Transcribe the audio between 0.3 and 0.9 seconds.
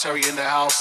the house.